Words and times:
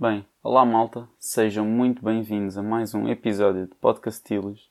Bem, 0.00 0.24
olá 0.42 0.64
malta, 0.64 1.06
sejam 1.18 1.66
muito 1.66 2.02
bem-vindos 2.02 2.56
a 2.56 2.62
mais 2.62 2.94
um 2.94 3.06
episódio 3.06 3.66
de 3.66 3.74
Podcastilos. 3.74 4.70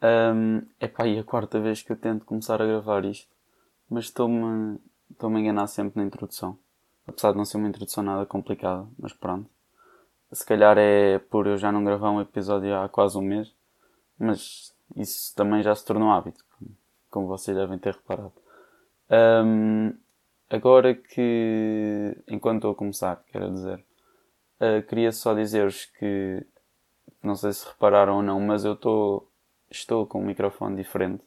Um, 0.00 0.62
é 0.78 0.86
pá, 0.86 1.08
e 1.08 1.18
a 1.18 1.24
quarta 1.24 1.58
vez 1.58 1.82
que 1.82 1.90
eu 1.90 1.96
tento 1.96 2.24
começar 2.24 2.62
a 2.62 2.64
gravar 2.64 3.04
isto, 3.04 3.28
mas 3.90 4.04
estou-me 4.04 4.78
estou 5.10 5.28
a 5.28 5.40
enganar 5.40 5.66
sempre 5.66 6.00
na 6.00 6.06
introdução. 6.06 6.56
Apesar 7.04 7.32
de 7.32 7.38
não 7.38 7.44
ser 7.44 7.56
uma 7.56 7.66
introdução 7.66 8.04
nada 8.04 8.24
complicada, 8.26 8.86
mas 8.96 9.12
pronto. 9.12 9.50
Se 10.30 10.46
calhar 10.46 10.78
é 10.78 11.18
por 11.18 11.48
eu 11.48 11.58
já 11.58 11.72
não 11.72 11.82
gravar 11.82 12.12
um 12.12 12.20
episódio 12.20 12.76
há 12.76 12.88
quase 12.88 13.18
um 13.18 13.22
mês, 13.22 13.52
mas 14.16 14.72
isso 14.94 15.34
também 15.34 15.64
já 15.64 15.74
se 15.74 15.84
tornou 15.84 16.12
hábito, 16.12 16.44
como 17.10 17.26
vocês 17.26 17.56
devem 17.56 17.76
ter 17.76 17.94
reparado. 17.94 18.32
Um, 19.10 19.92
agora 20.48 20.94
que, 20.94 22.16
enquanto 22.28 22.58
estou 22.58 22.70
a 22.70 22.76
começar, 22.76 23.20
quero 23.32 23.52
dizer, 23.52 23.84
uh, 24.60 24.82
queria 24.86 25.12
só 25.12 25.34
dizer-vos 25.34 25.86
que, 25.86 26.44
não 27.22 27.34
sei 27.34 27.52
se 27.52 27.66
repararam 27.66 28.16
ou 28.16 28.22
não, 28.22 28.40
mas 28.40 28.64
eu 28.64 28.74
estou, 28.74 29.30
estou 29.70 30.06
com 30.06 30.20
um 30.20 30.26
microfone 30.26 30.76
diferente. 30.76 31.22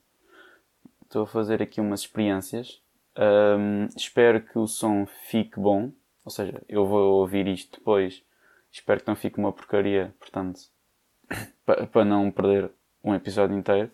Estou 1.04 1.24
a 1.24 1.28
fazer 1.28 1.62
aqui 1.62 1.80
umas 1.80 2.02
experiências. 2.02 2.82
Um, 3.18 3.88
espero 3.96 4.42
que 4.42 4.60
o 4.60 4.68
som 4.68 5.06
fique 5.06 5.60
bom, 5.60 5.92
ou 6.24 6.30
seja, 6.30 6.62
eu 6.68 6.86
vou 6.86 7.22
ouvir 7.22 7.48
isto 7.48 7.80
depois. 7.80 8.24
Espero 8.72 9.02
que 9.02 9.08
não 9.08 9.16
fique 9.16 9.40
uma 9.40 9.52
porcaria, 9.52 10.14
portanto, 10.20 10.60
para 11.66 12.06
não 12.06 12.30
perder 12.30 12.70
um 13.04 13.16
episódio 13.16 13.58
inteiro. 13.58 13.90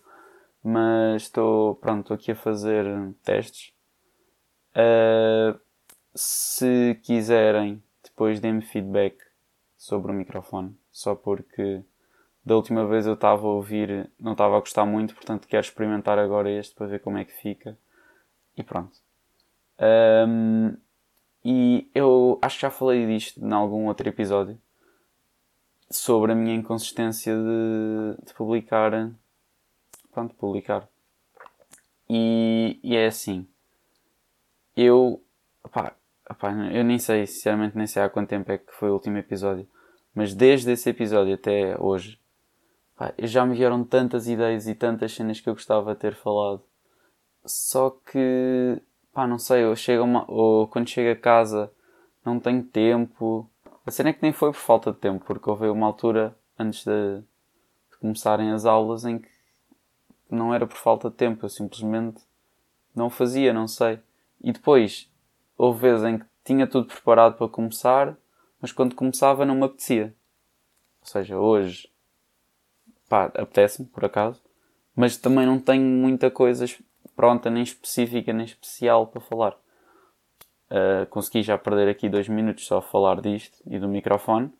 Mas 0.64 1.24
estou, 1.24 1.76
pronto, 1.76 2.02
estou 2.02 2.16
aqui 2.16 2.32
a 2.32 2.36
fazer 2.36 2.86
testes. 3.24 3.74
Uh, 4.76 5.60
se 6.16 7.00
quiserem, 7.04 7.84
depois 8.14 8.40
dê-me 8.40 8.62
feedback 8.62 9.18
sobre 9.76 10.12
o 10.12 10.16
microfone. 10.16 10.78
Só 10.92 11.16
porque 11.16 11.84
da 12.46 12.56
última 12.56 12.86
vez 12.86 13.06
eu 13.06 13.16
estava 13.16 13.42
a 13.42 13.52
ouvir, 13.52 14.10
não 14.20 14.34
estava 14.34 14.56
a 14.56 14.60
gostar 14.60 14.86
muito, 14.86 15.16
portanto 15.16 15.48
quero 15.48 15.66
experimentar 15.66 16.20
agora 16.20 16.50
este 16.50 16.76
para 16.76 16.88
ver 16.88 17.00
como 17.00 17.18
é 17.18 17.26
que 17.26 17.34
fica. 17.34 17.78
E 18.56 18.64
pronto. 18.64 18.98
Um, 19.80 20.78
e 21.44 21.90
eu 21.94 22.40
acho 22.42 22.56
que 22.58 22.62
já 22.62 22.70
falei 22.70 23.06
disto 23.06 23.44
em 23.44 23.52
algum 23.52 23.88
outro 23.88 24.08
episódio 24.08 24.58
sobre 25.90 26.32
a 26.32 26.36
minha 26.36 26.56
inconsistência 26.56 27.36
de, 27.36 28.26
de 28.26 28.34
publicar. 28.34 29.12
Pronto, 30.12 30.36
publicar. 30.36 30.88
E, 32.10 32.80
e, 32.84 32.96
é 32.96 33.08
assim. 33.08 33.48
Eu. 34.76 35.22
Opá, 35.64 35.96
eu 36.74 36.84
nem 36.84 37.00
sei, 37.00 37.26
sinceramente, 37.26 37.78
nem 37.78 37.88
sei 37.88 38.02
há 38.02 38.10
quanto 38.10 38.30
tempo 38.30 38.52
é 38.52 38.58
que 38.58 38.74
foi 38.74 38.90
o 38.90 38.94
último 38.94 39.18
episódio. 39.18 39.68
Mas 40.14 40.34
desde 40.34 40.72
esse 40.72 40.90
episódio 40.90 41.34
até 41.34 41.76
hoje, 41.80 42.20
já 43.20 43.46
me 43.46 43.56
vieram 43.56 43.84
tantas 43.84 44.28
ideias 44.28 44.68
e 44.68 44.76
tantas 44.76 45.14
cenas 45.14 45.40
que 45.40 45.50
eu 45.50 45.54
gostava 45.54 45.94
de 45.94 46.00
ter 46.00 46.16
falado. 46.16 46.62
Só 47.46 47.90
que. 47.90 48.82
Pá, 49.14 49.28
não 49.28 49.38
sei, 49.38 49.64
eu 49.64 49.76
chego 49.76 50.04
uma, 50.04 50.26
ou 50.28 50.68
quando 50.68 50.90
chego 50.90 51.12
a 51.12 51.22
casa 51.22 51.72
não 52.26 52.40
tenho 52.40 52.64
tempo 52.64 53.48
a 53.86 53.92
cena 53.92 54.10
é 54.10 54.14
que 54.14 54.22
nem 54.22 54.32
foi 54.32 54.52
por 54.52 54.60
falta 54.60 54.94
de 54.94 54.98
tempo, 54.98 55.26
porque 55.26 55.50
houve 55.50 55.68
uma 55.68 55.88
altura 55.88 56.36
antes 56.58 56.86
de, 56.86 57.20
de 57.92 57.98
começarem 58.00 58.52
as 58.52 58.66
aulas 58.66 59.04
em 59.04 59.20
que 59.20 59.28
não 60.30 60.54
era 60.54 60.66
por 60.66 60.78
falta 60.78 61.10
de 61.10 61.16
tempo, 61.16 61.46
eu 61.46 61.50
simplesmente 61.50 62.22
não 62.96 63.10
fazia, 63.10 63.52
não 63.52 63.68
sei. 63.68 64.00
E 64.42 64.54
depois 64.54 65.12
houve 65.58 65.82
vezes 65.82 66.06
em 66.06 66.20
que 66.20 66.26
tinha 66.44 66.68
tudo 66.68 66.88
preparado 66.88 67.38
para 67.38 67.48
começar, 67.48 68.18
mas 68.62 68.72
quando 68.72 68.96
começava 68.96 69.46
não 69.46 69.56
me 69.56 69.66
apetecia. 69.66 70.14
Ou 71.02 71.08
seja, 71.08 71.38
hoje, 71.38 71.90
pá, 73.10 73.26
apetece-me, 73.26 73.88
por 73.88 74.06
acaso, 74.06 74.42
mas 74.96 75.18
também 75.18 75.46
não 75.46 75.60
tenho 75.60 75.84
muita 75.84 76.30
coisa 76.32 76.66
pronta, 77.16 77.50
nem 77.50 77.64
específica, 77.64 78.34
nem 78.34 78.46
especial 78.46 79.08
para 79.08 79.22
falar. 79.22 79.58
Uh, 80.70 81.06
consegui 81.10 81.44
já 81.44 81.58
perder 81.58 81.88
aqui 81.88 82.10
dois 82.10 82.28
minutos 82.28 82.66
só 82.66 82.78
a 82.78 82.82
falar 82.82 83.22
disto 83.22 83.62
e 83.68 83.78
do 83.78 83.88
microfone, 83.88 84.52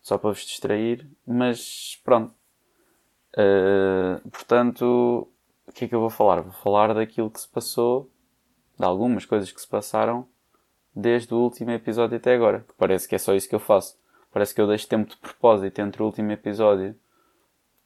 só 0.00 0.16
para 0.16 0.30
vos 0.30 0.44
distrair, 0.44 1.06
mas 1.26 2.00
pronto. 2.04 2.34
Uh, 3.34 4.28
portanto, 4.30 5.28
o 5.66 5.72
que 5.72 5.84
é 5.84 5.88
que 5.88 5.94
eu 5.94 6.00
vou 6.00 6.10
falar? 6.10 6.40
Vou 6.40 6.52
falar 6.52 6.94
daquilo 6.94 7.30
que 7.30 7.40
se 7.40 7.48
passou, 7.48 8.10
de 8.82 8.86
algumas 8.86 9.24
coisas 9.24 9.52
que 9.52 9.60
se 9.60 9.68
passaram 9.68 10.26
desde 10.92 11.32
o 11.32 11.38
último 11.38 11.70
episódio 11.70 12.16
até 12.16 12.34
agora, 12.34 12.66
parece 12.76 13.08
que 13.08 13.14
é 13.14 13.18
só 13.18 13.32
isso 13.32 13.48
que 13.48 13.54
eu 13.54 13.60
faço. 13.60 13.96
Parece 14.32 14.52
que 14.52 14.60
eu 14.60 14.66
deixo 14.66 14.88
tempo 14.88 15.08
de 15.08 15.16
propósito 15.16 15.78
entre 15.78 16.02
o 16.02 16.06
último 16.06 16.32
episódio 16.32 16.96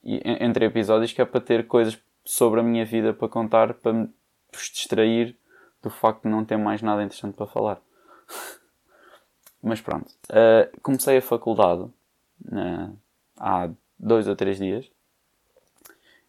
e 0.02 0.22
entre 0.24 0.64
episódios 0.64 1.12
que 1.12 1.20
é 1.20 1.24
para 1.24 1.40
ter 1.40 1.66
coisas 1.66 1.98
sobre 2.24 2.60
a 2.60 2.62
minha 2.62 2.84
vida 2.84 3.12
para 3.12 3.28
contar, 3.28 3.74
para 3.74 3.92
me 3.92 4.08
distrair 4.52 5.36
do 5.82 5.90
facto 5.90 6.22
de 6.22 6.28
não 6.30 6.44
ter 6.44 6.56
mais 6.56 6.80
nada 6.80 7.02
interessante 7.02 7.34
para 7.34 7.46
falar. 7.46 7.80
Mas 9.62 9.80
pronto. 9.82 10.10
Uh, 10.30 10.80
comecei 10.80 11.18
a 11.18 11.22
faculdade 11.22 11.82
uh, 11.82 12.96
há 13.36 13.68
dois 13.98 14.26
ou 14.26 14.34
três 14.34 14.56
dias 14.58 14.90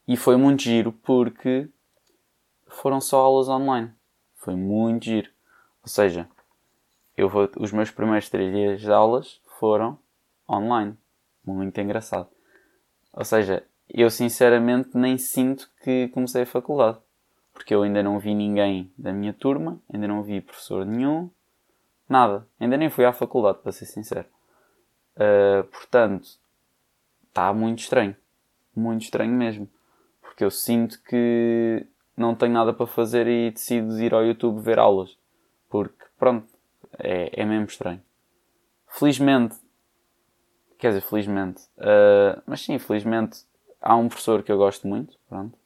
e 0.08 0.18
foi 0.18 0.36
muito 0.36 0.64
giro 0.64 0.92
porque 0.92 1.70
foram 2.68 3.00
só 3.00 3.20
aulas 3.20 3.48
online. 3.48 3.92
Foi 4.38 4.56
muito 4.56 5.06
giro. 5.06 5.30
Ou 5.84 5.90
seja, 5.90 6.28
eu 7.16 7.30
vou, 7.30 7.50
os 7.58 7.72
meus 7.72 7.92
primeiros 7.92 8.30
três 8.30 8.54
dias 8.54 8.82
de 8.82 8.92
aulas 8.92 9.42
foram 9.60 10.00
online. 10.50 10.98
Muito 11.46 11.80
engraçado. 11.80 12.30
Ou 13.14 13.26
seja, 13.26 13.64
eu 13.90 14.10
sinceramente 14.10 14.98
nem 14.98 15.18
sinto 15.18 15.70
que 15.84 16.08
comecei 16.10 16.44
a 16.44 16.46
faculdade 16.46 17.00
porque 17.58 17.74
eu 17.74 17.82
ainda 17.82 18.04
não 18.04 18.20
vi 18.20 18.36
ninguém 18.36 18.92
da 18.96 19.12
minha 19.12 19.34
turma, 19.34 19.82
ainda 19.92 20.08
não 20.08 20.22
vi 20.22 20.40
professor 20.40 20.86
nenhum, 20.86 21.28
nada. 22.08 22.48
Ainda 22.60 22.78
nem 22.78 22.88
fui 22.88 23.04
à 23.04 23.12
faculdade, 23.12 23.58
para 23.64 23.72
ser 23.72 23.88
sincero. 23.88 24.28
Uh, 25.16 25.64
portanto, 25.64 26.30
está 27.28 27.52
muito 27.52 27.80
estranho. 27.80 28.16
Muito 28.76 29.02
estranho 29.02 29.34
mesmo. 29.34 29.68
Porque 30.22 30.44
eu 30.44 30.52
sinto 30.52 31.02
que 31.02 31.84
não 32.18 32.36
tenho 32.36 32.52
nada 32.52 32.74
para 32.74 32.88
fazer 32.88 33.28
e 33.28 33.52
decido 33.52 33.98
ir 34.02 34.14
ao 34.14 34.26
YouTube 34.26 34.60
ver 34.60 34.80
aulas. 34.80 35.18
Porque, 35.70 36.04
pronto, 36.18 36.48
é, 36.98 37.42
é 37.42 37.46
mesmo 37.46 37.66
estranho. 37.66 38.02
Felizmente, 38.88 39.56
quer 40.78 40.90
dizer, 40.90 41.02
felizmente, 41.02 41.62
uh, 41.78 42.42
mas 42.46 42.62
sim, 42.62 42.80
felizmente, 42.80 43.46
há 43.80 43.96
um 43.96 44.08
professor 44.08 44.42
que 44.42 44.52
eu 44.52 44.58
gosto 44.58 44.88
muito, 44.88 45.18
pronto, 45.30 45.58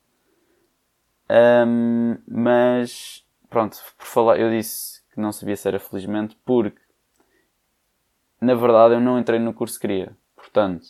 um, 1.65 2.17
mas 2.27 3.25
pronto, 3.49 3.77
por 3.97 4.05
falar, 4.05 4.37
eu 4.37 4.49
disse 4.49 5.01
que 5.13 5.19
não 5.21 5.31
sabia 5.31 5.55
se 5.55 5.65
era 5.65 5.79
felizmente 5.79 6.37
porque 6.43 6.81
na 8.41 8.53
verdade 8.53 8.95
eu 8.95 8.99
não 8.99 9.17
entrei 9.17 9.39
no 9.39 9.53
curso 9.53 9.75
que 9.75 9.87
queria. 9.87 10.17
Portanto, 10.35 10.87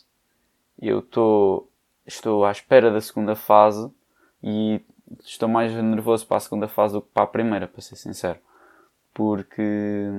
eu 0.82 1.02
tô, 1.02 1.70
estou 2.08 2.46
à 2.46 2.52
espera 2.52 2.90
da 2.90 3.02
segunda 3.02 3.36
fase 3.36 3.92
e 4.42 4.82
estou 5.24 5.50
mais 5.50 5.74
nervoso 5.74 6.26
para 6.26 6.38
a 6.38 6.42
segunda 6.42 6.68
fase 6.68 6.94
do 6.94 7.02
que 7.02 7.10
para 7.14 7.24
a 7.24 7.28
primeira, 7.28 7.68
para 7.68 7.82
ser 7.82 7.96
sincero. 7.96 8.40
Porque 9.14 10.10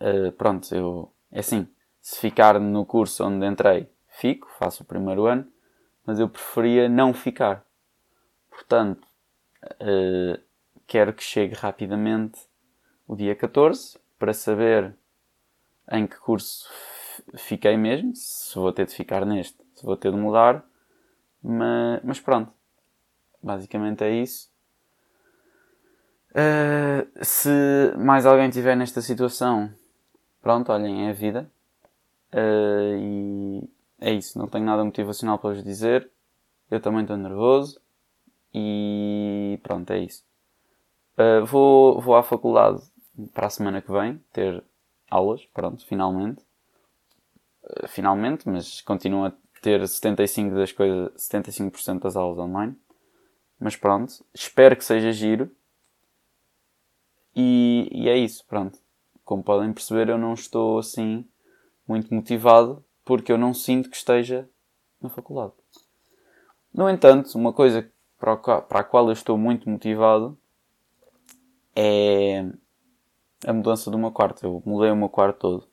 uh, 0.00 0.32
pronto, 0.32 0.74
eu 0.74 1.10
é 1.30 1.40
assim, 1.40 1.68
se 2.00 2.20
ficar 2.20 2.60
no 2.60 2.84
curso 2.86 3.24
onde 3.24 3.46
entrei, 3.46 3.90
fico, 4.08 4.48
faço 4.58 4.82
o 4.82 4.86
primeiro 4.86 5.26
ano, 5.26 5.46
mas 6.04 6.18
eu 6.18 6.28
preferia 6.28 6.88
não 6.88 7.12
ficar. 7.12 7.64
Portanto, 8.50 9.06
uh, 9.64 10.40
quero 10.86 11.12
que 11.12 11.22
chegue 11.22 11.54
rapidamente 11.54 12.40
o 13.06 13.16
dia 13.16 13.34
14 13.34 13.98
para 14.18 14.32
saber 14.32 14.94
em 15.90 16.06
que 16.06 16.16
curso 16.16 16.70
fiquei 17.36 17.76
mesmo, 17.76 18.14
se 18.14 18.54
vou 18.54 18.72
ter 18.72 18.86
de 18.86 18.94
ficar 18.94 19.24
neste, 19.24 19.58
se 19.74 19.84
vou 19.84 19.96
ter 19.96 20.10
de 20.10 20.16
mudar, 20.16 20.64
mas, 21.42 22.00
mas 22.02 22.20
pronto, 22.20 22.52
basicamente 23.46 24.02
é 24.02 24.10
isso. 24.10 24.50
Uh, 26.32 27.24
se 27.24 27.94
mais 27.96 28.26
alguém 28.26 28.48
estiver 28.48 28.76
nesta 28.76 29.00
situação, 29.00 29.72
pronto, 30.42 30.70
olhem, 30.72 31.06
é 31.06 31.10
a 31.10 31.14
vida. 31.14 31.50
Uh, 32.32 32.98
e 32.98 33.70
é 34.00 34.12
isso, 34.12 34.38
não 34.38 34.48
tenho 34.48 34.64
nada 34.64 34.84
motivacional 34.84 35.38
para 35.38 35.54
vos 35.54 35.64
dizer. 35.64 36.10
Eu 36.70 36.80
também 36.80 37.02
estou 37.02 37.16
nervoso. 37.16 37.80
E 38.52 39.58
pronto, 39.62 39.90
é 39.92 40.00
isso. 40.00 40.24
Uh, 41.16 41.46
vou, 41.46 42.00
vou 42.00 42.16
à 42.16 42.22
faculdade 42.22 42.82
para 43.32 43.46
a 43.46 43.50
semana 43.50 43.80
que 43.80 43.90
vem 43.90 44.20
ter 44.32 44.62
aulas, 45.10 45.46
pronto, 45.54 45.86
finalmente. 45.86 46.44
Finalmente, 47.88 48.48
mas 48.48 48.80
continuo 48.80 49.24
a 49.24 49.32
ter 49.60 49.80
75% 49.82 50.54
das 50.54 50.72
coisas, 50.72 51.12
75% 51.16 52.00
das 52.00 52.16
aulas 52.16 52.38
online. 52.38 52.76
Mas 53.58 53.76
pronto, 53.76 54.24
espero 54.34 54.76
que 54.76 54.84
seja 54.84 55.12
giro. 55.12 55.50
E, 57.34 57.88
e 57.92 58.08
é 58.08 58.16
isso, 58.16 58.44
pronto. 58.46 58.78
Como 59.24 59.42
podem 59.42 59.72
perceber, 59.72 60.08
eu 60.08 60.18
não 60.18 60.34
estou 60.34 60.78
assim 60.78 61.26
muito 61.86 62.12
motivado 62.14 62.84
porque 63.04 63.30
eu 63.30 63.38
não 63.38 63.54
sinto 63.54 63.90
que 63.90 63.96
esteja 63.96 64.48
na 65.00 65.08
faculdade. 65.08 65.52
No 66.72 66.88
entanto, 66.90 67.36
uma 67.36 67.52
coisa 67.52 67.90
para 68.18 68.34
a 68.34 68.84
qual 68.84 69.06
eu 69.06 69.12
estou 69.12 69.38
muito 69.38 69.68
motivado 69.68 70.36
é 71.74 72.44
a 73.46 73.52
mudança 73.52 73.90
do 73.90 73.98
meu 73.98 74.10
quarto. 74.10 74.44
Eu 74.44 74.62
mudei 74.64 74.90
o 74.90 74.96
meu 74.96 75.08
quarto 75.08 75.38
todo. 75.38 75.68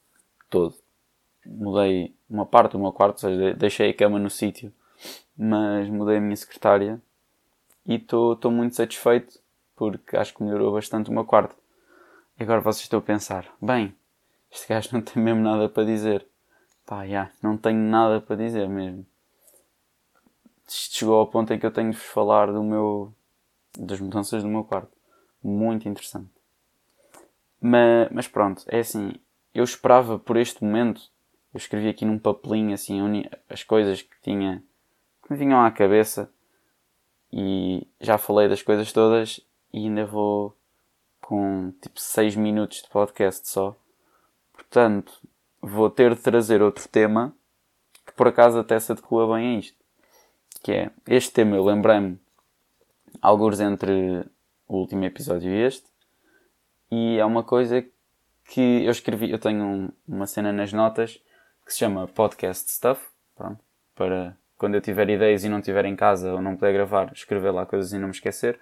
Todo. 0.50 0.76
Mudei 1.46 2.16
uma 2.30 2.46
parte 2.46 2.74
do 2.74 2.80
meu 2.80 2.92
quarto, 2.92 3.26
ou 3.26 3.32
seja, 3.32 3.54
deixei 3.54 3.90
a 3.90 3.94
cama 3.94 4.18
no 4.18 4.30
sítio, 4.30 4.74
mas 5.36 5.90
mudei 5.90 6.18
a 6.18 6.22
minha 6.22 6.36
secretária 6.36 7.02
e 7.86 7.96
estou 7.96 8.52
muito 8.52 8.76
satisfeito 8.76 9.40
porque 9.76 10.16
acho 10.16 10.34
que 10.34 10.44
melhorou 10.44 10.74
bastante 10.74 11.10
o 11.10 11.14
meu 11.14 11.26
quarto. 11.26 11.56
E 12.40 12.44
agora 12.44 12.62
vocês 12.62 12.84
estão 12.84 13.00
a 13.00 13.02
pensar, 13.02 13.54
bem, 13.62 13.94
este 14.52 14.68
gajo 14.68 14.90
não 14.94 15.02
tem 15.02 15.22
mesmo 15.22 15.42
nada 15.42 15.68
para 15.68 15.84
dizer. 15.84 16.26
Pá, 16.86 17.06
já, 17.08 17.32
não 17.42 17.58
tenho 17.58 17.80
nada 17.80 18.22
para 18.22 18.36
dizer 18.36 18.68
mesmo. 18.70 19.06
Isto 20.68 20.98
chegou 20.98 21.16
ao 21.16 21.28
ponto 21.28 21.54
em 21.54 21.60
que 21.60 21.66
eu 21.66 21.72
tenho 21.72 21.92
de 21.92 21.98
vos 21.98 22.06
falar 22.06 22.52
do 22.52 22.64
meu, 22.64 23.14
das 23.78 24.00
mudanças 24.00 24.42
do 24.44 24.50
meu 24.50 24.64
quarto. 24.64 24.92
Muito 25.44 25.88
interessante. 25.88 26.30
Mas, 27.60 28.10
mas 28.12 28.28
pronto, 28.28 28.64
é 28.68 28.80
assim, 28.80 29.14
eu 29.54 29.64
esperava 29.64 30.18
por 30.20 30.38
este 30.38 30.64
momento, 30.64 31.02
eu 31.54 31.58
escrevi 31.58 31.88
aqui 31.88 32.06
num 32.06 32.20
papelinho 32.20 32.74
assim 32.74 33.00
as 33.50 33.64
coisas 33.64 34.02
que 34.02 34.16
tinha, 34.22 34.64
que 35.24 35.32
me 35.32 35.38
vinham 35.38 35.64
à 35.64 35.72
cabeça 35.72 36.30
e 37.36 37.88
já 38.00 38.20
falei 38.20 38.48
das 38.48 38.62
coisas 38.62 38.94
todas 38.94 39.42
e 39.74 39.80
ainda 39.80 40.06
vou 40.06 40.56
com 41.20 41.74
tipo 41.82 42.00
6 42.00 42.36
minutos 42.36 42.84
de 42.84 42.90
podcast 42.90 43.50
só. 43.50 43.76
Portanto, 44.54 45.20
vou 45.60 45.90
ter 45.90 46.14
de 46.14 46.22
trazer 46.22 46.62
outro 46.62 46.88
tema 46.88 47.36
que 48.06 48.14
por 48.14 48.28
acaso 48.28 48.60
até 48.60 48.80
se 48.80 48.92
adequa 48.92 49.26
bem 49.34 49.56
a 49.56 49.60
isto. 49.60 49.76
Que 50.62 50.72
é, 50.74 50.92
este 51.08 51.32
tema 51.34 51.56
eu 51.56 51.66
lembrei-me 51.66 52.20
alguns 53.20 53.60
entre 53.60 54.24
o 54.68 54.78
último 54.78 55.04
episódio 55.04 55.50
e 55.52 55.66
este. 55.66 55.88
E 56.92 57.18
é 57.18 57.26
uma 57.26 57.44
coisa 57.44 57.84
que 58.46 58.86
eu 58.86 58.92
escrevi, 58.92 59.32
eu 59.32 59.40
tenho 59.40 59.64
um, 59.64 59.90
uma 60.08 60.28
cena 60.28 60.54
nas 60.54 60.72
notas 60.72 61.20
que 61.66 61.74
se 61.74 61.80
chama 61.80 62.08
Podcast 62.08 62.70
Stuff, 62.70 63.04
pronto, 63.36 63.60
para 63.96 64.38
quando 64.64 64.76
eu 64.76 64.82
tiver 64.82 65.10
ideias 65.10 65.44
e 65.44 65.50
não 65.50 65.60
estiver 65.60 65.84
em 65.84 65.94
casa 65.94 66.32
ou 66.32 66.42
não 66.42 66.56
puder 66.56 66.72
gravar, 66.72 67.12
escrever 67.12 67.52
lá 67.52 67.66
coisas 67.66 67.92
e 67.92 68.00
não 68.00 68.08
me 68.08 68.14
esquecer. 68.14 68.58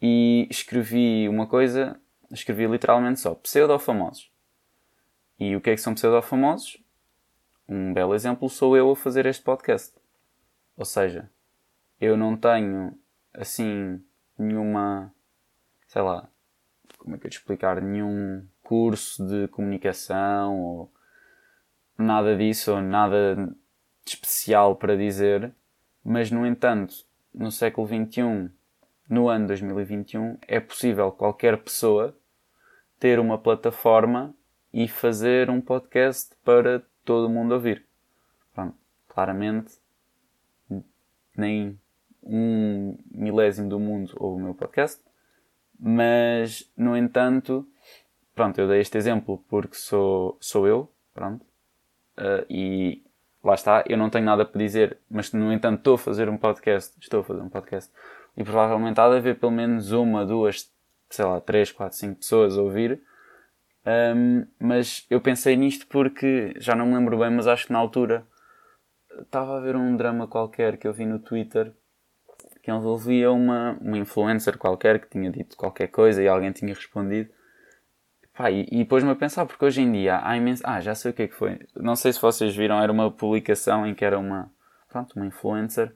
E 0.00 0.46
escrevi 0.48 1.28
uma 1.28 1.48
coisa, 1.48 2.00
escrevi 2.30 2.64
literalmente 2.68 3.18
só 3.18 3.34
pseudo-famosos. 3.34 4.30
E 5.36 5.56
o 5.56 5.60
que 5.60 5.70
é 5.70 5.74
que 5.74 5.80
são 5.80 5.94
pseudo-famosos? 5.94 6.80
Um 7.68 7.92
belo 7.92 8.14
exemplo 8.14 8.48
sou 8.48 8.76
eu 8.76 8.88
a 8.88 8.94
fazer 8.94 9.26
este 9.26 9.42
podcast. 9.42 9.96
Ou 10.76 10.84
seja, 10.84 11.28
eu 12.00 12.16
não 12.16 12.36
tenho, 12.36 12.96
assim, 13.34 14.00
nenhuma, 14.38 15.12
sei 15.88 16.02
lá, 16.02 16.28
como 16.98 17.16
é 17.16 17.18
que 17.18 17.26
eu 17.26 17.30
te 17.32 17.38
explicar, 17.38 17.82
nenhum 17.82 18.46
curso 18.62 19.26
de 19.26 19.48
comunicação 19.48 20.56
ou 20.56 20.92
nada 21.98 22.36
disso, 22.36 22.74
ou 22.74 22.80
nada 22.80 23.52
especial 24.06 24.76
para 24.76 24.96
dizer, 24.96 25.52
mas 26.04 26.30
no 26.30 26.46
entanto, 26.46 26.94
no 27.34 27.50
século 27.50 27.86
XXI, 27.86 28.50
no 29.08 29.28
ano 29.28 29.46
2021, 29.48 30.38
é 30.46 30.60
possível 30.60 31.12
qualquer 31.12 31.62
pessoa 31.62 32.16
ter 32.98 33.18
uma 33.18 33.38
plataforma 33.38 34.34
e 34.72 34.88
fazer 34.88 35.50
um 35.50 35.60
podcast 35.60 36.34
para 36.44 36.82
todo 37.04 37.30
mundo 37.30 37.52
ouvir. 37.52 37.84
Pronto, 38.54 38.76
claramente, 39.08 39.74
nem 41.36 41.78
um 42.22 42.98
milésimo 43.10 43.68
do 43.68 43.78
mundo 43.78 44.12
ouve 44.16 44.40
o 44.40 44.44
meu 44.44 44.54
podcast, 44.54 45.00
mas, 45.78 46.70
no 46.76 46.96
entanto, 46.96 47.66
pronto, 48.34 48.58
eu 48.58 48.66
dei 48.66 48.80
este 48.80 48.96
exemplo 48.98 49.44
porque 49.48 49.76
sou, 49.76 50.36
sou 50.40 50.66
eu, 50.66 50.90
pronto, 51.14 51.44
uh, 52.18 52.44
e 52.48 53.05
lá 53.46 53.54
está, 53.54 53.84
eu 53.88 53.96
não 53.96 54.10
tenho 54.10 54.24
nada 54.24 54.44
para 54.44 54.58
dizer, 54.58 54.98
mas 55.08 55.32
no 55.32 55.52
entanto 55.52 55.78
estou 55.78 55.94
a 55.94 55.98
fazer 55.98 56.28
um 56.28 56.36
podcast, 56.36 56.94
estou 57.00 57.20
a 57.20 57.24
fazer 57.24 57.40
um 57.40 57.48
podcast, 57.48 57.92
e 58.36 58.44
provavelmente 58.44 59.00
há 59.00 59.08
de 59.08 59.16
haver 59.16 59.38
pelo 59.38 59.52
menos 59.52 59.92
uma, 59.92 60.24
duas, 60.26 60.70
sei 61.08 61.24
lá, 61.24 61.40
três, 61.40 61.72
quatro, 61.72 61.96
cinco 61.96 62.16
pessoas 62.16 62.58
a 62.58 62.62
ouvir, 62.62 63.00
um, 63.86 64.46
mas 64.58 65.06
eu 65.08 65.20
pensei 65.20 65.56
nisto 65.56 65.86
porque 65.86 66.54
já 66.58 66.74
não 66.74 66.86
me 66.86 66.94
lembro 66.94 67.18
bem, 67.18 67.30
mas 67.30 67.46
acho 67.46 67.66
que 67.66 67.72
na 67.72 67.78
altura 67.78 68.26
estava 69.20 69.56
a 69.56 69.60
ver 69.60 69.76
um 69.76 69.96
drama 69.96 70.26
qualquer 70.26 70.76
que 70.76 70.86
eu 70.86 70.92
vi 70.92 71.06
no 71.06 71.18
Twitter 71.18 71.72
que 72.66 72.70
envolvia 72.72 73.30
uma, 73.30 73.78
uma 73.80 73.96
influencer 73.96 74.58
qualquer 74.58 75.00
que 75.00 75.08
tinha 75.08 75.30
dito 75.30 75.56
qualquer 75.56 75.86
coisa 75.86 76.20
e 76.20 76.26
alguém 76.26 76.50
tinha 76.50 76.74
respondido. 76.74 77.30
Pá, 78.36 78.50
e, 78.50 78.66
e 78.70 78.84
pôs-me 78.84 79.10
a 79.10 79.16
pensar, 79.16 79.46
porque 79.46 79.64
hoje 79.64 79.80
em 79.80 79.90
dia 79.90 80.20
há 80.22 80.36
imenso. 80.36 80.62
Ah, 80.66 80.78
já 80.80 80.94
sei 80.94 81.10
o 81.10 81.14
que 81.14 81.22
é 81.22 81.28
que 81.28 81.34
foi. 81.34 81.58
Não 81.74 81.96
sei 81.96 82.12
se 82.12 82.20
vocês 82.20 82.54
viram, 82.54 82.80
era 82.82 82.92
uma 82.92 83.10
publicação 83.10 83.86
em 83.86 83.94
que 83.94 84.04
era 84.04 84.18
uma, 84.18 84.50
pronto, 84.88 85.14
uma 85.16 85.26
influencer 85.26 85.92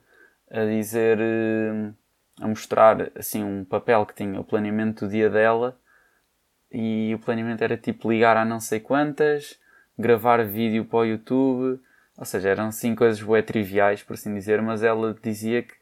a 0.49 0.65
dizer, 0.65 1.19
eh, 1.21 1.91
a 2.41 2.47
mostrar 2.47 3.11
assim 3.15 3.43
um 3.43 3.63
papel 3.63 4.05
que 4.05 4.15
tinha 4.15 4.39
o 4.39 4.43
planeamento 4.43 5.05
do 5.05 5.11
dia 5.11 5.29
dela 5.29 5.79
e 6.71 7.13
o 7.15 7.19
planeamento 7.19 7.63
era 7.63 7.77
tipo 7.77 8.11
ligar 8.11 8.35
a 8.37 8.45
não 8.45 8.59
sei 8.59 8.79
quantas, 8.79 9.59
gravar 9.97 10.43
vídeo 10.45 10.85
para 10.85 10.99
o 10.99 11.05
YouTube, 11.05 11.79
ou 12.17 12.25
seja, 12.25 12.49
eram 12.49 12.67
assim 12.67 12.95
coisas 12.95 13.21
bué 13.21 13.41
triviais, 13.41 14.03
por 14.03 14.13
assim 14.13 14.33
dizer, 14.33 14.61
mas 14.61 14.83
ela 14.83 15.15
dizia 15.21 15.63
que 15.63 15.73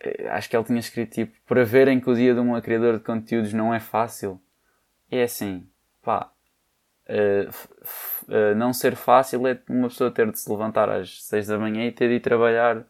eh, 0.00 0.28
acho 0.30 0.48
que 0.48 0.56
ela 0.56 0.64
tinha 0.64 0.80
escrito 0.80 1.12
tipo 1.14 1.36
para 1.46 1.64
verem 1.64 2.00
que 2.00 2.10
o 2.10 2.14
dia 2.14 2.34
de 2.34 2.40
uma 2.40 2.62
criadora 2.62 2.98
de 2.98 3.04
conteúdos 3.04 3.52
não 3.52 3.74
é 3.74 3.80
fácil. 3.80 4.40
É 5.10 5.22
assim, 5.22 5.68
pá, 6.02 6.32
uh, 7.08 8.32
uh, 8.32 8.54
não 8.56 8.72
ser 8.72 8.96
fácil 8.96 9.46
é 9.46 9.60
uma 9.68 9.88
pessoa 9.88 10.10
ter 10.10 10.30
de 10.30 10.38
se 10.38 10.50
levantar 10.50 10.88
às 10.88 11.22
6 11.24 11.46
da 11.46 11.58
manhã 11.58 11.86
e 11.86 11.92
ter 11.92 12.08
de 12.08 12.14
ir 12.14 12.20
trabalhar 12.20 12.84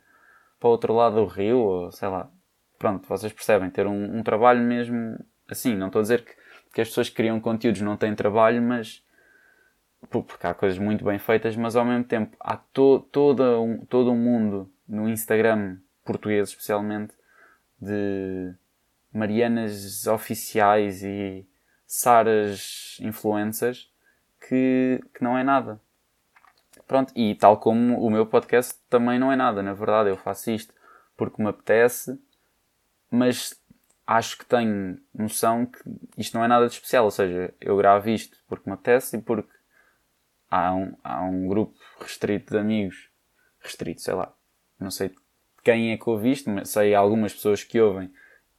para 0.59 0.69
o 0.69 0.71
outro 0.71 0.95
lado 0.95 1.17
do 1.17 1.27
rio, 1.27 1.59
ou 1.59 1.93
sei 1.93 2.09
lá. 2.09 2.31
Pronto, 2.79 3.07
vocês 3.09 3.33
percebem, 3.33 3.71
ter 3.71 3.87
um, 3.87 4.19
um 4.19 4.23
trabalho 4.23 4.61
mesmo 4.61 5.19
assim. 5.49 5.75
Não 5.75 5.87
estou 5.87 6.01
a 6.01 6.03
dizer 6.03 6.25
que 6.25 6.35
que 6.77 6.83
as 6.83 6.89
pessoas 6.89 7.09
que 7.09 7.15
criam 7.15 7.41
conteúdos 7.41 7.81
não 7.81 7.97
têm 7.97 8.15
trabalho, 8.15 8.61
mas 8.61 9.03
porque 10.11 10.47
há 10.47 10.53
coisas 10.53 10.79
muito 10.79 11.03
bem 11.03 11.19
feitas, 11.19 11.57
mas 11.57 11.75
ao 11.75 11.87
mesmo 11.87 12.05
tempo 12.05 12.37
há 12.39 12.55
to, 12.55 13.01
todo, 13.11 13.43
um, 13.63 13.79
todo 13.87 14.13
um 14.13 14.17
mundo 14.17 14.71
no 14.87 15.09
Instagram 15.09 15.79
português 16.05 16.51
especialmente 16.51 17.15
de 17.81 18.55
Marianas 19.11 20.07
oficiais 20.07 21.03
e 21.03 21.47
Saras 21.87 22.99
influencers 23.01 23.91
que, 24.41 25.01
que 25.15 25.23
não 25.23 25.37
é 25.39 25.45
nada. 25.45 25.81
Pronto, 26.87 27.13
e 27.17 27.35
tal 27.35 27.59
como 27.59 27.99
o 28.01 28.11
meu 28.11 28.27
podcast 28.27 28.75
também 28.89 29.19
não 29.19 29.33
é 29.33 29.37
nada, 29.37 29.63
na 29.63 29.73
verdade 29.73 30.11
eu 30.11 30.17
faço 30.17 30.51
isto 30.51 30.73
porque 31.17 31.43
me 31.43 31.49
apetece, 31.49 32.21
mas 33.11 33.61
acho 34.07 34.39
que 34.39 34.45
tenho 34.45 34.99
noção 35.13 35.67
que 35.67 35.81
isto 36.17 36.37
não 36.37 36.45
é 36.45 36.49
nada 36.49 36.67
de 36.67 36.75
especial. 36.75 37.05
Ou 37.07 37.11
seja, 37.11 37.53
eu 37.61 37.77
gravo 37.77 38.09
isto 38.09 38.37
porque 38.47 38.69
me 38.69 38.75
apetece 38.75 39.17
e 39.17 39.23
porque 39.23 39.53
há 40.51 40.75
um, 40.75 40.95
há 41.03 41.23
um 41.23 41.49
grupo 41.49 41.77
restrito 42.01 42.53
de 42.53 42.59
amigos, 42.59 43.09
restrito, 43.61 44.01
sei 44.01 44.15
lá, 44.15 44.33
não 44.79 44.91
sei 44.91 45.15
quem 45.65 45.91
é 45.91 45.97
que 45.97 46.09
ouve 46.09 46.31
isto, 46.31 46.49
mas 46.49 46.69
sei 46.69 46.95
algumas 46.95 47.33
pessoas 47.33 47.65
que 47.65 47.81
ouvem 47.81 48.13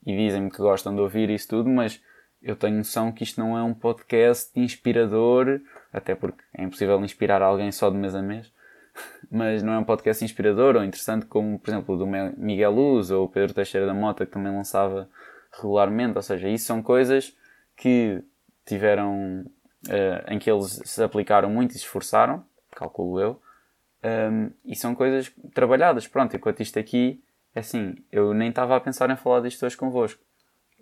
e 0.05 0.15
dizem-me 0.15 0.51
que 0.51 0.57
gostam 0.57 0.93
de 0.93 1.01
ouvir 1.01 1.29
isso 1.29 1.47
tudo, 1.47 1.69
mas 1.69 2.01
eu 2.47 2.55
tenho 2.55 2.77
noção 2.77 3.11
que 3.11 3.25
isto 3.25 3.41
não 3.41 3.57
é 3.57 3.61
um 3.61 3.73
podcast 3.73 4.57
inspirador, 4.57 5.59
até 5.91 6.15
porque 6.15 6.41
é 6.53 6.63
impossível 6.63 6.97
inspirar 7.03 7.41
alguém 7.41 7.73
só 7.73 7.89
de 7.89 7.97
mês 7.97 8.15
a 8.15 8.21
mês, 8.21 8.49
mas 9.29 9.61
não 9.61 9.73
é 9.73 9.77
um 9.77 9.83
podcast 9.83 10.23
inspirador 10.23 10.77
ou 10.77 10.83
interessante 10.83 11.25
como, 11.25 11.59
por 11.59 11.69
exemplo, 11.69 11.95
o 11.95 11.97
do 11.97 12.07
Miguel 12.07 12.71
Luz 12.71 13.11
ou 13.11 13.25
o 13.25 13.29
Pedro 13.29 13.53
Teixeira 13.53 13.85
da 13.85 13.93
Mota, 13.93 14.25
que 14.25 14.31
também 14.31 14.55
lançava 14.55 15.09
regularmente. 15.51 16.15
Ou 16.15 16.21
seja, 16.21 16.47
isso 16.47 16.65
são 16.65 16.81
coisas 16.81 17.35
que 17.75 18.23
tiveram, 18.65 19.41
uh, 19.87 20.31
em 20.31 20.39
que 20.39 20.49
eles 20.49 20.81
se 20.85 21.03
aplicaram 21.03 21.49
muito 21.49 21.71
e 21.71 21.73
se 21.73 21.79
esforçaram, 21.79 22.45
calculo 22.71 23.19
eu, 23.19 23.41
um, 24.01 24.07
ehm, 24.07 24.49
e 24.63 24.73
são 24.73 24.95
coisas 24.95 25.29
trabalhadas. 25.53 26.07
Pronto, 26.07 26.33
enquanto 26.33 26.61
isto 26.61 26.79
aqui, 26.79 27.21
é 27.53 27.59
assim, 27.59 27.97
eu 28.09 28.33
nem 28.33 28.49
estava 28.49 28.77
a 28.77 28.79
pensar 28.79 29.09
em 29.09 29.17
falar 29.17 29.41
disto 29.41 29.65
hoje 29.65 29.75
convosco. 29.75 30.26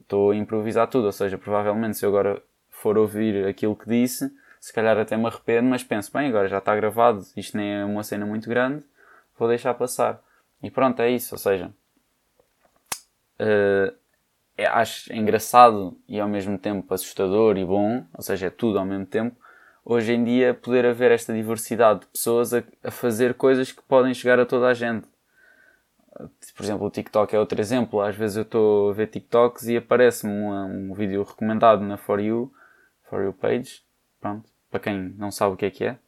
Estou 0.06 0.30
a 0.30 0.36
improvisar 0.36 0.88
tudo, 0.88 1.06
ou 1.06 1.12
seja, 1.12 1.36
provavelmente 1.36 1.98
se 1.98 2.06
eu 2.06 2.10
agora 2.10 2.40
for 2.70 2.96
ouvir 2.96 3.48
aquilo 3.48 3.76
que 3.76 3.90
disse, 3.90 4.32
se 4.60 4.72
calhar 4.72 4.96
até 5.00 5.18
me 5.18 5.26
arrependo, 5.26 5.68
mas 5.68 5.84
penso, 5.84 6.12
bem, 6.14 6.28
agora 6.30 6.48
já 6.48 6.60
está 6.60 6.76
gravado, 6.76 7.26
isto 7.36 7.58
nem 7.58 7.74
é 7.74 7.84
uma 7.84 8.04
cena 8.04 8.24
muito 8.24 8.48
grande, 8.48 8.84
vou 9.38 9.48
deixar 9.48 9.74
passar. 9.74 10.22
E 10.62 10.70
pronto, 10.70 11.02
é 11.02 11.10
isso, 11.10 11.34
ou 11.34 11.40
seja, 11.40 11.72
uh, 13.40 13.96
é, 14.56 14.68
acho 14.68 15.12
engraçado 15.12 15.98
e 16.08 16.20
ao 16.20 16.30
mesmo 16.30 16.56
tempo 16.56 16.94
assustador 16.94 17.58
e 17.58 17.66
bom, 17.66 18.06
ou 18.14 18.22
seja, 18.22 18.46
é 18.46 18.50
tudo 18.52 18.78
ao 18.78 18.86
mesmo 18.86 19.08
tempo, 19.08 19.36
hoje 19.84 20.14
em 20.14 20.24
dia 20.24 20.54
poder 20.54 20.86
haver 20.86 21.10
esta 21.12 21.34
diversidade 21.34 22.02
de 22.02 22.06
pessoas 22.08 22.54
a, 22.54 22.64
a 22.84 22.92
fazer 22.92 23.34
coisas 23.34 23.72
que 23.72 23.82
podem 23.82 24.14
chegar 24.14 24.40
a 24.40 24.46
toda 24.46 24.68
a 24.68 24.74
gente. 24.76 25.08
Por 26.56 26.64
exemplo, 26.64 26.88
o 26.88 26.92
TikTok 26.92 27.36
é 27.36 27.40
outro 27.40 27.60
exemplo. 27.60 28.02
Às 28.02 28.16
vezes 28.16 28.38
eu 28.38 28.44
estou 28.44 28.90
a 28.90 28.94
ver 28.94 29.08
TikToks 29.08 29.68
e 29.68 29.78
aparece-me 29.78 30.32
um, 30.32 30.92
um 30.92 30.94
vídeo 30.94 31.24
recomendado 31.24 31.82
na 31.82 31.98
For 31.98 32.20
You, 32.20 32.54
For 33.04 33.22
You 33.24 33.34
page. 33.34 33.84
Pronto. 34.22 34.50
Para 34.72 34.80
quem 34.80 35.10
não 35.18 35.32
sabe 35.32 35.54
o 35.54 35.58
que 35.58 35.66
é 35.66 35.72
que 35.72 35.84
é. 35.84 36.00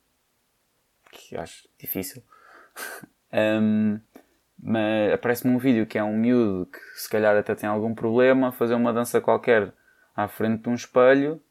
Que 1.11 1.35
acho 1.35 1.67
difícil. 1.77 2.23
um, 3.61 3.99
mas 4.57 5.13
aparece-me 5.13 5.53
um 5.53 5.57
vídeo 5.57 5.85
que 5.85 5.97
é 5.97 6.03
um 6.03 6.17
miúdo 6.17 6.65
que 6.67 6.79
se 6.95 7.09
calhar 7.09 7.35
até 7.35 7.53
tem 7.53 7.69
algum 7.69 7.93
problema, 7.93 8.51
fazer 8.51 8.75
uma 8.75 8.93
dança 8.93 9.21
qualquer 9.21 9.73
à 10.15 10.27
frente 10.27 10.63
de 10.63 10.69
um 10.69 10.73
espelho 10.73 11.41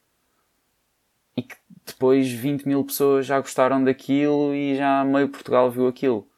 e 1.36 1.42
que 1.42 1.56
depois 1.84 2.28
20 2.28 2.66
mil 2.66 2.84
pessoas 2.84 3.26
já 3.26 3.38
gostaram 3.38 3.84
daquilo 3.84 4.54
e 4.54 4.74
já 4.74 5.04
meio 5.04 5.28
Portugal 5.28 5.70
viu 5.70 5.86
aquilo. 5.86 6.28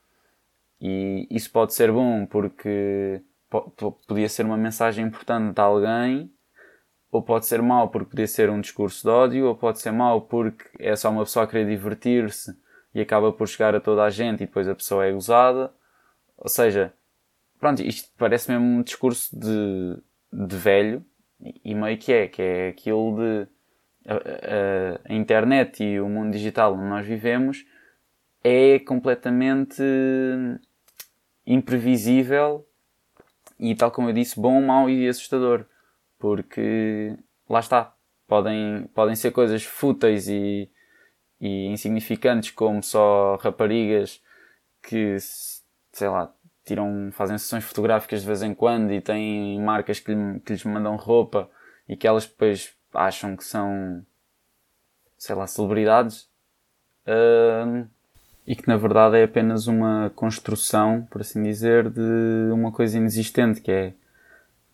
E 0.80 1.26
isso 1.30 1.50
pode 1.50 1.74
ser 1.74 1.90
bom 1.90 2.24
porque 2.26 3.22
podia 4.06 4.28
ser 4.28 4.44
uma 4.44 4.56
mensagem 4.56 5.06
importante 5.06 5.58
a 5.58 5.64
alguém, 5.64 6.30
ou 7.10 7.22
pode 7.22 7.46
ser 7.46 7.62
mau 7.62 7.88
porque 7.88 8.10
podia 8.10 8.26
ser 8.26 8.50
um 8.50 8.60
discurso 8.60 9.02
de 9.02 9.08
ódio, 9.08 9.46
ou 9.46 9.56
pode 9.56 9.80
ser 9.80 9.90
mau 9.90 10.22
porque 10.22 10.64
é 10.78 10.94
só 10.94 11.10
uma 11.10 11.24
pessoa 11.24 11.44
a 11.44 11.48
querer 11.48 11.66
divertir-se 11.66 12.56
e 12.94 13.00
acaba 13.00 13.32
por 13.32 13.48
chegar 13.48 13.74
a 13.74 13.80
toda 13.80 14.02
a 14.02 14.10
gente 14.10 14.42
e 14.42 14.46
depois 14.46 14.68
a 14.68 14.74
pessoa 14.74 15.06
é 15.06 15.12
gozada. 15.12 15.72
Ou 16.36 16.48
seja, 16.48 16.92
pronto, 17.58 17.82
isto 17.82 18.10
parece 18.16 18.50
mesmo 18.50 18.66
um 18.66 18.82
discurso 18.82 19.36
de, 19.38 19.96
de 20.32 20.56
velho 20.56 21.04
e 21.64 21.74
meio 21.74 21.98
que 21.98 22.12
é, 22.12 22.28
que 22.28 22.42
é 22.42 22.68
aquilo 22.68 23.16
de 23.16 23.48
a, 24.06 24.14
a, 24.14 25.12
a 25.12 25.14
internet 25.14 25.82
e 25.82 26.00
o 26.00 26.08
mundo 26.08 26.32
digital 26.32 26.74
onde 26.74 26.84
nós 26.84 27.06
vivemos 27.06 27.64
é 28.42 28.78
completamente 28.78 29.82
imprevisível 31.48 32.66
e, 33.58 33.74
tal 33.74 33.90
como 33.90 34.10
eu 34.10 34.12
disse, 34.12 34.38
bom, 34.38 34.60
mau 34.60 34.88
e 34.88 35.08
assustador. 35.08 35.64
Porque 36.18 37.16
lá 37.48 37.60
está, 37.60 37.94
podem, 38.26 38.86
podem 38.94 39.16
ser 39.16 39.30
coisas 39.30 39.64
fúteis 39.64 40.28
e, 40.28 40.70
e 41.40 41.66
insignificantes, 41.66 42.50
como 42.50 42.82
só 42.82 43.36
raparigas 43.36 44.22
que, 44.82 45.16
sei 45.92 46.08
lá, 46.08 46.32
tiram, 46.64 47.10
fazem 47.12 47.38
sessões 47.38 47.64
fotográficas 47.64 48.20
de 48.20 48.26
vez 48.26 48.42
em 48.42 48.54
quando 48.54 48.92
e 48.92 49.00
têm 49.00 49.60
marcas 49.60 49.98
que, 50.00 50.14
lhe, 50.14 50.40
que 50.40 50.52
lhes 50.52 50.64
mandam 50.64 50.96
roupa 50.96 51.50
e 51.88 51.96
que 51.96 52.06
elas 52.06 52.26
depois 52.26 52.76
acham 52.92 53.36
que 53.36 53.44
são, 53.44 54.04
sei 55.16 55.34
lá, 55.34 55.46
celebridades. 55.46 56.28
Uh, 57.06 57.88
e 58.48 58.56
que 58.56 58.66
na 58.66 58.78
verdade 58.78 59.18
é 59.18 59.24
apenas 59.24 59.66
uma 59.66 60.10
construção, 60.16 61.06
por 61.10 61.20
assim 61.20 61.42
dizer, 61.42 61.90
de 61.90 62.50
uma 62.50 62.72
coisa 62.72 62.96
inexistente, 62.96 63.60
que 63.60 63.70
é 63.70 63.92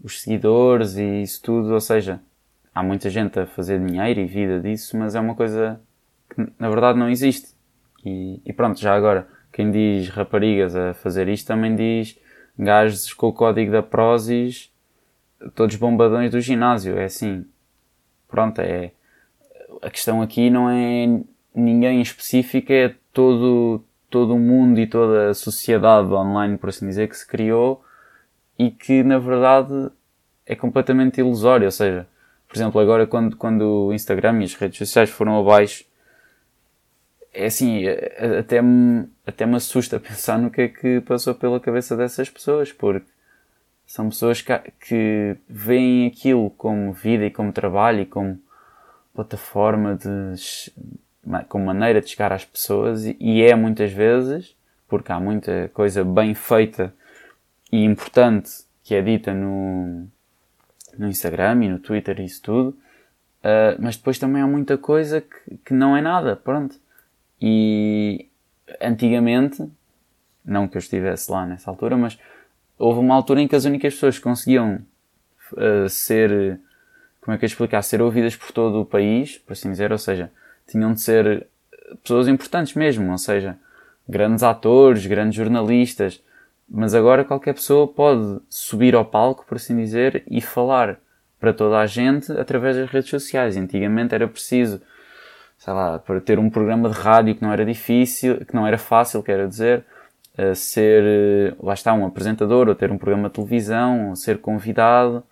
os 0.00 0.22
seguidores 0.22 0.96
e 0.96 1.22
isso 1.22 1.42
tudo, 1.42 1.74
ou 1.74 1.80
seja, 1.80 2.20
há 2.72 2.84
muita 2.84 3.10
gente 3.10 3.36
a 3.36 3.46
fazer 3.46 3.84
dinheiro 3.84 4.20
e 4.20 4.26
vida 4.26 4.60
disso, 4.60 4.96
mas 4.96 5.16
é 5.16 5.20
uma 5.20 5.34
coisa 5.34 5.80
que 6.30 6.48
na 6.56 6.70
verdade 6.70 7.00
não 7.00 7.10
existe. 7.10 7.48
E, 8.06 8.40
e 8.46 8.52
pronto, 8.52 8.78
já 8.78 8.94
agora, 8.94 9.26
quem 9.52 9.72
diz 9.72 10.08
raparigas 10.08 10.76
a 10.76 10.94
fazer 10.94 11.26
isto 11.26 11.48
também 11.48 11.74
diz 11.74 12.16
gajos 12.56 13.12
com 13.12 13.26
o 13.26 13.32
código 13.32 13.72
da 13.72 13.82
Prozis, 13.82 14.70
todos 15.56 15.74
bombadões 15.74 16.30
do 16.30 16.40
ginásio, 16.40 16.96
é 16.96 17.06
assim. 17.06 17.44
Pronto, 18.28 18.60
é. 18.60 18.92
A 19.82 19.90
questão 19.90 20.22
aqui 20.22 20.48
não 20.48 20.70
é 20.70 21.20
ninguém 21.52 22.00
específico, 22.00 22.72
é 22.72 22.94
todo, 23.14 23.82
todo 24.10 24.34
o 24.34 24.38
mundo 24.38 24.78
e 24.80 24.86
toda 24.86 25.30
a 25.30 25.34
sociedade 25.34 26.12
online, 26.12 26.58
por 26.58 26.68
assim 26.68 26.86
dizer, 26.86 27.08
que 27.08 27.16
se 27.16 27.26
criou 27.26 27.82
e 28.58 28.70
que 28.70 29.02
na 29.02 29.18
verdade 29.18 29.90
é 30.44 30.54
completamente 30.54 31.20
ilusório. 31.20 31.64
Ou 31.66 31.70
seja, 31.70 32.06
por 32.46 32.56
exemplo, 32.56 32.80
agora 32.80 33.06
quando, 33.06 33.36
quando 33.36 33.86
o 33.86 33.94
Instagram 33.94 34.40
e 34.40 34.44
as 34.44 34.54
redes 34.54 34.78
sociais 34.78 35.08
foram 35.08 35.40
abaixo, 35.40 35.84
é 37.32 37.46
assim, 37.46 37.84
até 38.38 38.60
me, 38.60 39.08
até 39.26 39.46
me 39.46 39.56
assusta 39.56 39.98
pensar 40.00 40.38
no 40.38 40.50
que 40.50 40.62
é 40.62 40.68
que 40.68 41.00
passou 41.00 41.34
pela 41.34 41.60
cabeça 41.60 41.96
dessas 41.96 42.28
pessoas, 42.28 42.72
porque 42.72 43.06
são 43.86 44.08
pessoas 44.08 44.40
que, 44.40 44.58
que 44.80 45.36
veem 45.48 46.06
aquilo 46.08 46.50
como 46.50 46.92
vida 46.92 47.24
e 47.24 47.30
como 47.30 47.52
trabalho 47.52 48.00
e 48.00 48.06
como 48.06 48.40
plataforma 49.14 49.96
de, 49.96 50.34
como 51.48 51.66
maneira 51.66 52.00
de 52.00 52.08
chegar 52.08 52.32
às 52.32 52.44
pessoas 52.44 53.04
e 53.04 53.42
é 53.42 53.54
muitas 53.54 53.92
vezes, 53.92 54.56
porque 54.88 55.12
há 55.12 55.18
muita 55.18 55.70
coisa 55.72 56.04
bem 56.04 56.34
feita 56.34 56.94
e 57.72 57.84
importante 57.84 58.50
que 58.82 58.94
é 58.94 59.02
dita 59.02 59.32
no, 59.32 60.06
no 60.98 61.08
Instagram 61.08 61.64
e 61.64 61.68
no 61.68 61.78
Twitter 61.78 62.20
e 62.20 62.24
isso 62.24 62.42
tudo, 62.42 62.68
uh, 62.68 63.80
mas 63.80 63.96
depois 63.96 64.18
também 64.18 64.42
há 64.42 64.46
muita 64.46 64.76
coisa 64.76 65.20
que, 65.20 65.56
que 65.64 65.74
não 65.74 65.96
é 65.96 66.02
nada, 66.02 66.36
pronto. 66.36 66.78
E 67.40 68.28
antigamente, 68.80 69.66
não 70.44 70.68
que 70.68 70.76
eu 70.76 70.80
estivesse 70.80 71.30
lá 71.30 71.46
nessa 71.46 71.70
altura, 71.70 71.96
mas 71.96 72.18
houve 72.78 73.00
uma 73.00 73.14
altura 73.14 73.40
em 73.40 73.48
que 73.48 73.56
as 73.56 73.64
únicas 73.64 73.94
pessoas 73.94 74.18
que 74.18 74.24
conseguiam 74.24 74.80
uh, 75.52 75.88
ser, 75.88 76.60
como 77.20 77.34
é 77.34 77.38
que 77.38 77.44
eu 77.44 77.48
explicar, 77.48 77.82
ser 77.82 78.02
ouvidas 78.02 78.36
por 78.36 78.52
todo 78.52 78.80
o 78.80 78.86
país, 78.86 79.38
por 79.38 79.54
assim 79.54 79.70
dizer, 79.70 79.90
ou 79.92 79.98
seja, 79.98 80.30
tinham 80.66 80.92
de 80.92 81.00
ser 81.00 81.46
pessoas 82.02 82.28
importantes 82.28 82.74
mesmo, 82.74 83.10
ou 83.10 83.18
seja, 83.18 83.56
grandes 84.08 84.42
atores, 84.42 85.06
grandes 85.06 85.36
jornalistas, 85.36 86.22
mas 86.68 86.94
agora 86.94 87.24
qualquer 87.24 87.54
pessoa 87.54 87.86
pode 87.86 88.40
subir 88.48 88.94
ao 88.94 89.04
palco, 89.04 89.44
por 89.46 89.56
assim 89.56 89.76
dizer, 89.76 90.22
e 90.30 90.40
falar 90.40 90.98
para 91.38 91.52
toda 91.52 91.78
a 91.78 91.86
gente 91.86 92.32
através 92.32 92.76
das 92.76 92.90
redes 92.90 93.10
sociais. 93.10 93.56
Antigamente 93.56 94.14
era 94.14 94.26
preciso, 94.26 94.80
sei 95.58 95.72
lá, 95.72 95.98
para 95.98 96.20
ter 96.20 96.38
um 96.38 96.48
programa 96.48 96.88
de 96.88 96.98
rádio 96.98 97.34
que 97.34 97.42
não 97.42 97.52
era 97.52 97.64
difícil, 97.64 98.44
que 98.44 98.54
não 98.54 98.66
era 98.66 98.78
fácil, 98.78 99.22
quero 99.22 99.46
dizer, 99.46 99.84
eh, 100.36 100.54
ser, 100.54 101.02
eh, 101.04 101.54
lá 101.60 101.74
está, 101.74 101.92
um 101.92 102.06
apresentador, 102.06 102.68
ou 102.68 102.74
ter 102.74 102.90
um 102.90 102.98
programa 102.98 103.28
de 103.28 103.34
televisão, 103.34 104.10
ou 104.10 104.16
ser 104.16 104.38
convidado. 104.38 105.22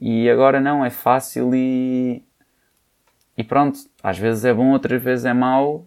E 0.00 0.28
agora 0.28 0.60
não, 0.60 0.84
é 0.84 0.90
fácil 0.90 1.54
e, 1.54 2.22
e 3.36 3.44
pronto, 3.44 3.78
às 4.02 4.18
vezes 4.18 4.44
é 4.44 4.52
bom, 4.52 4.72
outras 4.72 5.02
vezes 5.02 5.24
é 5.24 5.32
mau 5.32 5.86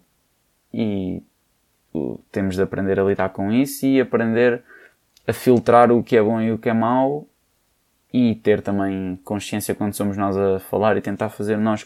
e 0.72 1.22
temos 2.30 2.54
de 2.54 2.62
aprender 2.62 2.98
a 3.00 3.04
lidar 3.04 3.30
com 3.30 3.50
isso 3.50 3.84
e 3.84 4.00
aprender 4.00 4.62
a 5.26 5.32
filtrar 5.32 5.90
o 5.90 6.02
que 6.02 6.16
é 6.16 6.22
bom 6.22 6.40
e 6.40 6.52
o 6.52 6.58
que 6.58 6.68
é 6.68 6.72
mau 6.72 7.26
e 8.12 8.36
ter 8.36 8.62
também 8.62 9.18
consciência 9.24 9.74
quando 9.74 9.94
somos 9.94 10.16
nós 10.16 10.36
a 10.36 10.60
falar 10.60 10.96
e 10.96 11.00
tentar 11.00 11.28
fazer 11.28 11.56
nós 11.56 11.84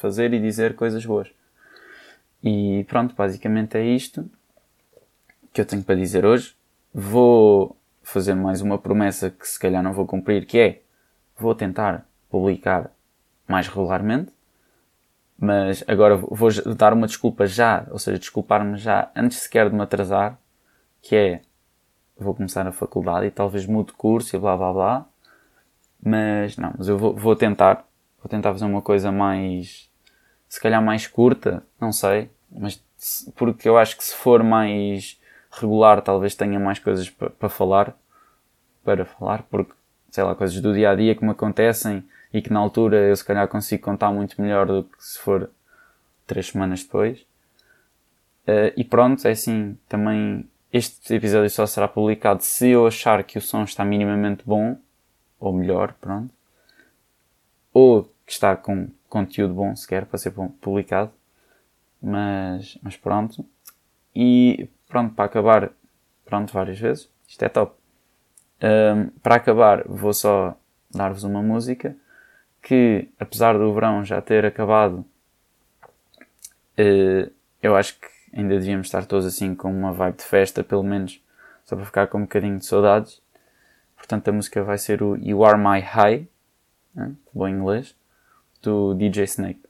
fazer 0.00 0.32
e 0.32 0.40
dizer 0.40 0.74
coisas 0.74 1.04
boas. 1.04 1.28
E 2.42 2.84
pronto, 2.88 3.14
basicamente 3.14 3.76
é 3.76 3.84
isto 3.84 4.30
que 5.52 5.60
eu 5.60 5.66
tenho 5.66 5.82
para 5.82 5.96
dizer 5.96 6.24
hoje. 6.24 6.54
Vou 6.94 7.76
fazer 8.02 8.34
mais 8.34 8.62
uma 8.62 8.78
promessa 8.78 9.30
que 9.30 9.46
se 9.46 9.58
calhar 9.58 9.82
não 9.82 9.92
vou 9.92 10.06
cumprir, 10.06 10.46
que 10.46 10.58
é 10.58 10.82
vou 11.36 11.54
tentar 11.54 12.06
publicar 12.30 12.90
mais 13.46 13.68
regularmente 13.68 14.32
mas 15.38 15.84
agora 15.86 16.16
vou 16.16 16.50
dar 16.76 16.92
uma 16.92 17.06
desculpa 17.06 17.46
já, 17.46 17.86
ou 17.90 17.98
seja, 17.98 18.18
desculpar-me 18.18 18.76
já 18.76 19.10
antes 19.14 19.38
sequer 19.38 19.70
de 19.70 19.76
me 19.76 19.82
atrasar, 19.82 20.36
que 21.00 21.14
é 21.14 21.40
vou 22.16 22.34
começar 22.34 22.66
a 22.66 22.72
faculdade 22.72 23.26
e 23.26 23.30
talvez 23.30 23.64
mude 23.64 23.92
curso 23.92 24.34
e 24.34 24.38
blá 24.38 24.56
blá 24.56 24.72
blá. 24.72 25.06
Mas 26.02 26.56
não, 26.56 26.74
mas 26.76 26.88
eu 26.88 26.98
vou, 26.98 27.14
vou 27.14 27.36
tentar, 27.36 27.86
vou 28.20 28.28
tentar 28.28 28.52
fazer 28.52 28.64
uma 28.64 28.82
coisa 28.82 29.12
mais, 29.12 29.88
se 30.48 30.60
calhar 30.60 30.82
mais 30.82 31.06
curta, 31.06 31.62
não 31.80 31.92
sei, 31.92 32.30
mas 32.50 32.82
porque 33.36 33.68
eu 33.68 33.78
acho 33.78 33.96
que 33.96 34.04
se 34.04 34.14
for 34.14 34.42
mais 34.42 35.20
regular 35.52 36.02
talvez 36.02 36.34
tenha 36.34 36.58
mais 36.58 36.78
coisas 36.80 37.08
para 37.08 37.30
pa 37.30 37.48
falar, 37.48 37.96
para 38.84 39.04
falar, 39.04 39.44
porque 39.44 39.72
sei 40.10 40.24
lá, 40.24 40.34
coisas 40.34 40.60
do 40.60 40.72
dia 40.72 40.90
a 40.90 40.94
dia 40.96 41.14
que 41.14 41.24
me 41.24 41.30
acontecem 41.30 42.04
e 42.32 42.42
que 42.42 42.52
na 42.52 42.60
altura 42.60 42.96
eu 43.08 43.16
se 43.16 43.24
calhar 43.24 43.46
consigo 43.48 43.82
contar 43.82 44.12
muito 44.12 44.40
melhor 44.40 44.66
do 44.66 44.84
que 44.84 45.04
se 45.04 45.18
for 45.18 45.50
três 46.26 46.48
semanas 46.48 46.82
depois. 46.82 47.20
Uh, 48.46 48.72
e 48.76 48.84
pronto, 48.84 49.26
é 49.26 49.32
assim, 49.32 49.78
também 49.88 50.48
este 50.72 51.14
episódio 51.14 51.50
só 51.50 51.66
será 51.66 51.88
publicado 51.88 52.42
se 52.42 52.68
eu 52.70 52.86
achar 52.86 53.22
que 53.24 53.38
o 53.38 53.40
som 53.40 53.64
está 53.64 53.84
minimamente 53.84 54.42
bom, 54.44 54.76
ou 55.40 55.52
melhor, 55.52 55.94
pronto. 56.00 56.32
Ou 57.72 58.04
que 58.26 58.32
está 58.32 58.56
com 58.56 58.88
conteúdo 59.08 59.54
bom 59.54 59.74
sequer 59.74 60.04
para 60.04 60.18
ser 60.18 60.32
publicado. 60.60 61.10
Mas, 62.00 62.78
mas 62.82 62.96
pronto. 62.96 63.44
E 64.14 64.68
pronto, 64.86 65.14
para 65.14 65.24
acabar, 65.24 65.70
pronto, 66.24 66.52
várias 66.52 66.78
vezes. 66.78 67.08
Isto 67.26 67.44
é 67.44 67.48
top. 67.48 67.74
Um, 68.62 69.08
para 69.22 69.36
acabar, 69.36 69.84
vou 69.86 70.12
só 70.12 70.56
dar-vos 70.90 71.24
uma 71.24 71.42
música 71.42 71.96
que, 72.68 73.08
apesar 73.18 73.56
do 73.56 73.72
verão 73.72 74.04
já 74.04 74.20
ter 74.20 74.44
acabado 74.44 75.04
Uh, 76.78 77.28
eu 77.60 77.74
acho 77.74 77.98
que 77.98 78.06
ainda 78.32 78.54
devíamos 78.56 78.86
estar 78.86 79.04
todos 79.04 79.26
assim 79.26 79.52
com 79.52 79.68
uma 79.68 79.92
vibe 79.92 80.18
de 80.18 80.22
festa, 80.22 80.62
pelo 80.62 80.84
menos, 80.84 81.20
só 81.64 81.74
para 81.74 81.84
ficar 81.84 82.06
com 82.06 82.18
um 82.18 82.22
bocadinho 82.22 82.56
de 82.56 82.64
saudades. 82.64 83.20
Portanto, 83.96 84.28
a 84.28 84.32
música 84.32 84.62
vai 84.62 84.78
ser 84.78 85.02
o 85.02 85.16
You 85.16 85.44
Are 85.44 85.58
My 85.58 85.80
High, 85.80 86.28
né? 86.94 87.12
bom 87.34 87.48
inglês, 87.48 87.96
do 88.62 88.94
DJ 88.94 89.24
Snake. 89.24 89.60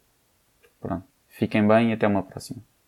Pronto. 0.80 1.04
Fiquem 1.28 1.66
bem 1.66 1.90
e 1.90 1.92
até 1.94 2.06
uma 2.06 2.22
próxima. 2.22 2.60